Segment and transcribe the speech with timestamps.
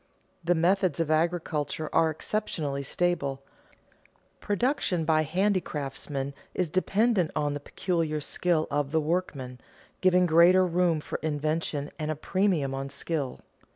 [0.43, 3.43] The methods of agriculture are exceptionally stable;
[4.39, 9.61] production by handicraftsmen is dependent on the peculiar skill of the workman,
[10.01, 13.41] giving greater room for invention and a premium on skill.